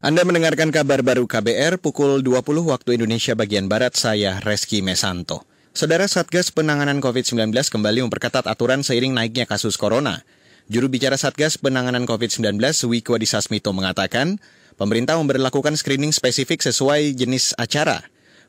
Anda 0.00 0.24
mendengarkan 0.24 0.72
kabar 0.72 1.04
baru 1.04 1.28
KBR 1.28 1.76
pukul 1.76 2.24
20 2.24 2.40
waktu 2.72 2.96
Indonesia 2.96 3.36
bagian 3.36 3.68
Barat, 3.68 4.00
saya 4.00 4.40
Reski 4.40 4.80
Mesanto. 4.80 5.44
Saudara 5.76 6.08
Satgas 6.08 6.48
Penanganan 6.48 7.04
COVID-19 7.04 7.52
kembali 7.52 8.08
memperketat 8.08 8.48
aturan 8.48 8.80
seiring 8.80 9.12
naiknya 9.12 9.44
kasus 9.44 9.76
corona. 9.76 10.24
Juru 10.72 10.88
bicara 10.88 11.20
Satgas 11.20 11.60
Penanganan 11.60 12.08
COVID-19, 12.08 12.56
Wiko 12.88 13.20
Disasmito 13.20 13.76
mengatakan, 13.76 14.40
pemerintah 14.80 15.20
memperlakukan 15.20 15.76
screening 15.76 16.16
spesifik 16.16 16.64
sesuai 16.64 17.12
jenis 17.12 17.52
acara. 17.60 18.00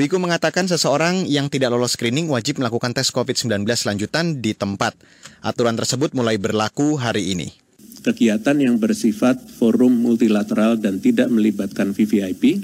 Wiku 0.00 0.16
mengatakan 0.16 0.64
seseorang 0.64 1.28
yang 1.28 1.52
tidak 1.52 1.76
lolos 1.76 1.92
screening 1.92 2.24
wajib 2.32 2.56
melakukan 2.56 2.96
tes 2.96 3.12
COVID-19 3.12 3.68
lanjutan 3.68 4.40
di 4.40 4.56
tempat. 4.56 4.96
Aturan 5.44 5.76
tersebut 5.76 6.16
mulai 6.16 6.40
berlaku 6.40 6.96
hari 6.96 7.36
ini 7.36 7.63
kegiatan 8.04 8.60
yang 8.60 8.76
bersifat 8.76 9.40
forum 9.40 9.96
multilateral 9.96 10.76
dan 10.76 11.00
tidak 11.00 11.32
melibatkan 11.32 11.96
VVIP 11.96 12.60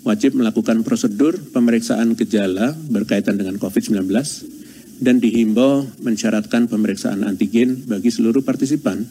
wajib 0.00 0.32
melakukan 0.32 0.80
prosedur 0.80 1.36
pemeriksaan 1.52 2.16
gejala 2.16 2.72
berkaitan 2.88 3.36
dengan 3.36 3.60
COVID-19 3.60 4.08
dan 5.04 5.20
dihimbau 5.20 5.84
mensyaratkan 6.00 6.72
pemeriksaan 6.72 7.28
antigen 7.28 7.84
bagi 7.84 8.08
seluruh 8.08 8.40
partisipan 8.40 9.04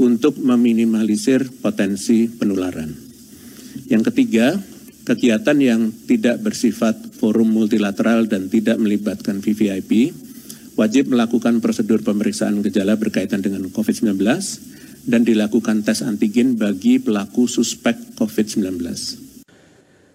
untuk 0.00 0.40
meminimalisir 0.40 1.52
potensi 1.60 2.24
penularan. 2.24 2.88
Yang 3.92 4.12
ketiga, 4.12 4.56
kegiatan 5.04 5.58
yang 5.60 5.92
tidak 6.08 6.40
bersifat 6.40 6.96
forum 7.20 7.52
multilateral 7.52 8.24
dan 8.24 8.48
tidak 8.48 8.80
melibatkan 8.80 9.44
VVIP 9.44 10.16
wajib 10.80 11.12
melakukan 11.12 11.60
prosedur 11.60 12.00
pemeriksaan 12.00 12.64
gejala 12.64 12.96
berkaitan 12.96 13.44
dengan 13.44 13.68
COVID-19 13.68 14.16
dan 15.06 15.24
dilakukan 15.24 15.84
tes 15.84 16.04
antigen 16.04 16.56
bagi 16.56 17.00
pelaku 17.00 17.46
suspek 17.46 17.96
COVID-19. 18.18 18.80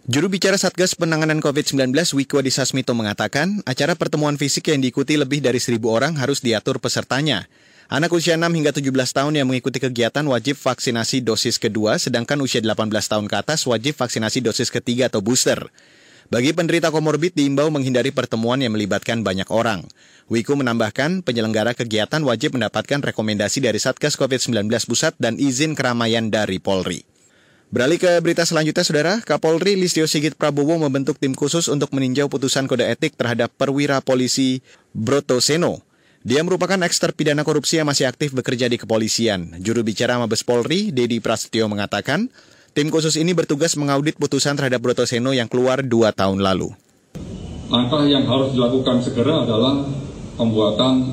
Juru 0.05 0.29
bicara 0.29 0.53
Satgas 0.53 0.93
Penanganan 0.93 1.41
COVID-19 1.41 1.89
Wiko 2.13 2.37
Disasmito 2.45 2.93
mengatakan, 2.93 3.65
acara 3.65 3.97
pertemuan 3.97 4.37
fisik 4.37 4.69
yang 4.69 4.77
diikuti 4.77 5.17
lebih 5.17 5.41
dari 5.41 5.57
seribu 5.57 5.89
orang 5.89 6.13
harus 6.21 6.45
diatur 6.45 6.77
pesertanya. 6.77 7.49
Anak 7.89 8.13
usia 8.13 8.37
6 8.37 8.45
hingga 8.53 8.69
17 8.69 8.85
tahun 8.93 9.33
yang 9.33 9.49
mengikuti 9.49 9.77
kegiatan 9.81 10.25
wajib 10.25 10.57
vaksinasi 10.57 11.25
dosis 11.25 11.57
kedua, 11.57 11.97
sedangkan 11.97 12.37
usia 12.41 12.61
18 12.61 12.85
tahun 12.85 13.25
ke 13.25 13.35
atas 13.37 13.65
wajib 13.65 13.97
vaksinasi 13.97 14.45
dosis 14.45 14.69
ketiga 14.69 15.09
atau 15.09 15.25
booster. 15.25 15.69
Bagi 16.25 16.57
penderita 16.57 16.89
komorbid 16.89 17.37
diimbau 17.37 17.69
menghindari 17.69 18.09
pertemuan 18.09 18.57
yang 18.57 18.73
melibatkan 18.73 19.21
banyak 19.21 19.45
orang. 19.53 19.85
Wiku 20.25 20.57
menambahkan 20.57 21.21
penyelenggara 21.21 21.77
kegiatan 21.77 22.17
wajib 22.25 22.57
mendapatkan 22.57 22.97
rekomendasi 22.97 23.61
dari 23.61 23.77
Satgas 23.77 24.17
COVID-19 24.17 24.65
Pusat 24.89 25.13
dan 25.21 25.37
izin 25.37 25.77
keramaian 25.77 26.33
dari 26.33 26.57
Polri. 26.57 27.05
Beralih 27.69 28.01
ke 28.01 28.09
berita 28.25 28.41
selanjutnya, 28.41 28.81
Saudara. 28.81 29.13
Kapolri 29.21 29.77
Listio 29.77 30.09
Sigit 30.09 30.33
Prabowo 30.33 30.81
membentuk 30.81 31.21
tim 31.21 31.37
khusus 31.37 31.69
untuk 31.69 31.93
meninjau 31.93 32.25
putusan 32.25 32.65
kode 32.65 32.89
etik 32.89 33.13
terhadap 33.13 33.53
perwira 33.53 34.01
polisi 34.01 34.65
Broto 34.97 35.37
Seno. 35.37 35.85
Dia 36.25 36.41
merupakan 36.41 36.81
eks 36.81 36.97
terpidana 36.97 37.45
korupsi 37.45 37.77
yang 37.77 37.85
masih 37.85 38.09
aktif 38.09 38.33
bekerja 38.33 38.65
di 38.65 38.81
kepolisian. 38.81 39.61
Juru 39.61 39.85
bicara 39.85 40.17
Mabes 40.17 40.41
Polri, 40.41 40.89
Dedi 40.89 41.21
Prasetyo 41.21 41.69
mengatakan, 41.69 42.33
Tim 42.75 42.91
khusus 42.91 43.15
ini 43.15 43.31
bertugas 43.31 43.79
mengaudit 43.79 44.19
putusan 44.19 44.59
terhadap 44.59 44.83
Broto 44.83 45.07
Seno 45.07 45.31
yang 45.31 45.47
keluar 45.47 45.79
dua 45.79 46.11
tahun 46.11 46.43
lalu. 46.43 46.75
Langkah 47.71 48.03
yang 48.03 48.27
harus 48.27 48.51
dilakukan 48.51 48.99
segera 48.99 49.47
adalah 49.47 49.79
pembuatan 50.35 51.07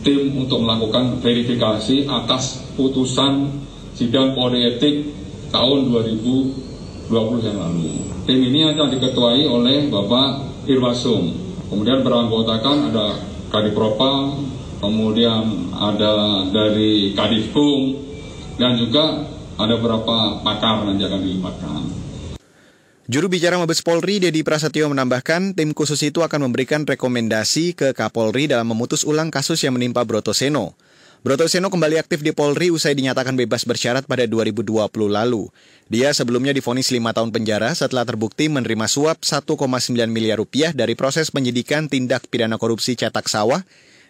tim 0.00 0.32
untuk 0.40 0.64
melakukan 0.64 1.20
verifikasi 1.20 2.08
atas 2.08 2.64
putusan 2.80 3.60
sidang 3.92 4.32
kode 4.32 4.56
etik 4.56 5.12
tahun 5.52 5.92
2020 5.92 7.12
yang 7.44 7.60
lalu. 7.60 7.92
Tim 8.24 8.40
ini 8.40 8.64
akan 8.64 8.96
diketuai 8.96 9.44
oleh 9.44 9.92
Bapak 9.92 10.64
Irwasum. 10.64 11.28
Kemudian 11.68 12.00
beranggotakan 12.00 12.88
ada 12.88 13.20
Kadipropam, 13.52 14.48
kemudian 14.80 15.76
ada 15.76 16.48
dari 16.48 17.12
Kadifkum, 17.12 18.00
dan 18.56 18.80
juga 18.80 19.35
ada 19.56 19.72
beberapa 19.80 20.40
pakar 20.44 20.84
nanti 20.84 21.02
akan 21.04 21.20
dilibatkan. 21.20 21.80
Juru 23.06 23.30
bicara 23.30 23.54
Mabes 23.54 23.86
Polri, 23.86 24.18
Dedi 24.18 24.42
Prasetyo 24.42 24.90
menambahkan, 24.90 25.54
tim 25.54 25.70
khusus 25.70 26.02
itu 26.02 26.26
akan 26.26 26.50
memberikan 26.50 26.82
rekomendasi 26.82 27.78
ke 27.78 27.94
Kapolri 27.94 28.50
dalam 28.50 28.66
memutus 28.66 29.06
ulang 29.06 29.30
kasus 29.30 29.62
yang 29.62 29.78
menimpa 29.78 30.02
Broto 30.02 30.34
Seno. 30.34 30.74
Broto 31.22 31.46
Seno 31.46 31.70
kembali 31.70 32.02
aktif 32.02 32.26
di 32.26 32.34
Polri 32.34 32.74
usai 32.74 32.98
dinyatakan 32.98 33.38
bebas 33.38 33.62
bersyarat 33.62 34.10
pada 34.10 34.26
2020 34.26 34.90
lalu. 35.06 35.46
Dia 35.86 36.10
sebelumnya 36.10 36.50
difonis 36.50 36.90
5 36.90 36.98
tahun 37.14 37.30
penjara 37.30 37.70
setelah 37.78 38.02
terbukti 38.02 38.50
menerima 38.50 38.90
suap 38.90 39.22
1,9 39.22 39.54
miliar 40.10 40.42
rupiah 40.42 40.74
dari 40.74 40.98
proses 40.98 41.30
penyidikan 41.30 41.86
tindak 41.86 42.26
pidana 42.26 42.58
korupsi 42.58 42.98
cetak 42.98 43.30
sawah 43.30 43.62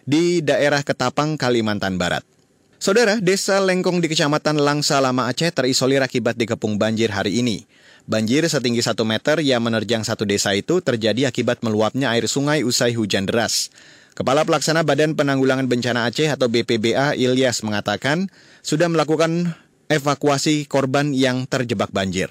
di 0.09 0.41
daerah 0.41 0.81
Ketapang, 0.81 1.37
Kalimantan 1.37 2.01
Barat. 2.01 2.36
Saudara, 2.77 3.17
desa 3.17 3.57
Lengkong 3.57 4.05
di 4.05 4.05
Kecamatan 4.05 4.61
Langsa 4.61 5.01
Lama 5.01 5.25
Aceh 5.25 5.49
terisolir 5.49 5.97
akibat 5.97 6.37
dikepung 6.37 6.77
banjir 6.77 7.09
hari 7.09 7.41
ini. 7.41 7.65
Banjir 8.05 8.45
setinggi 8.45 8.85
1 8.85 8.93
meter 9.01 9.41
yang 9.41 9.65
menerjang 9.65 10.05
satu 10.05 10.29
desa 10.29 10.53
itu 10.53 10.77
terjadi 10.85 11.25
akibat 11.25 11.65
meluapnya 11.65 12.13
air 12.13 12.29
sungai 12.29 12.61
usai 12.61 12.93
hujan 12.93 13.25
deras. 13.25 13.73
Kepala 14.13 14.45
Pelaksana 14.45 14.85
Badan 14.85 15.17
Penanggulangan 15.17 15.65
Bencana 15.65 16.05
Aceh 16.05 16.29
atau 16.29 16.53
BPBA 16.53 17.17
Ilyas 17.17 17.65
mengatakan 17.65 18.29
sudah 18.61 18.85
melakukan 18.93 19.57
evakuasi 19.89 20.69
korban 20.69 21.17
yang 21.17 21.49
terjebak 21.49 21.89
banjir. 21.89 22.29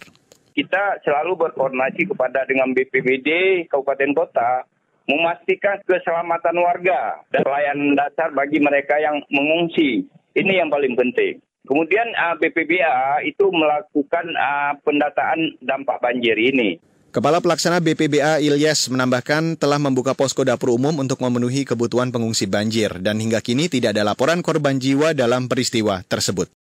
Kita 0.54 1.02
selalu 1.02 1.42
berkoordinasi 1.42 2.06
kepada 2.06 2.46
dengan 2.46 2.70
BPBD 2.70 3.66
Kabupaten 3.66 4.14
Kota 4.14 4.62
memastikan 5.10 5.82
keselamatan 5.82 6.54
warga 6.62 7.18
dan 7.34 7.42
pelayanan 7.42 7.98
dasar 7.98 8.30
bagi 8.30 8.62
mereka 8.62 8.94
yang 9.02 9.18
mengungsi. 9.26 10.06
Ini 10.36 10.60
yang 10.60 10.68
paling 10.68 10.92
penting. 10.92 11.40
Kemudian 11.66 12.12
uh, 12.12 12.36
BPBA 12.36 13.26
itu 13.26 13.48
melakukan 13.48 14.26
uh, 14.36 14.76
pendataan 14.84 15.58
dampak 15.64 15.98
banjir 15.98 16.36
ini. 16.36 16.78
Kepala 17.10 17.40
Pelaksana 17.40 17.80
BPBA 17.80 18.44
Ilyas 18.44 18.92
menambahkan 18.92 19.56
telah 19.56 19.80
membuka 19.80 20.12
posko 20.12 20.44
dapur 20.44 20.76
umum 20.76 20.92
untuk 21.00 21.16
memenuhi 21.24 21.64
kebutuhan 21.64 22.12
pengungsi 22.12 22.44
banjir 22.44 23.00
dan 23.00 23.16
hingga 23.16 23.40
kini 23.40 23.72
tidak 23.72 23.96
ada 23.96 24.04
laporan 24.04 24.44
korban 24.44 24.76
jiwa 24.76 25.16
dalam 25.16 25.48
peristiwa 25.48 26.04
tersebut. 26.04 26.52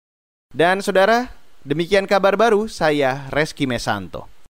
Dan 0.55 0.79
saudara, 0.79 1.27
demikian 1.67 2.07
kabar 2.07 2.39
baru 2.39 2.71
saya 2.71 3.27
Reski 3.35 3.67
Mesanto. 3.67 4.34